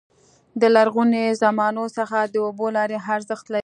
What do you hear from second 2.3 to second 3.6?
د اوبو لارې ارزښت لري.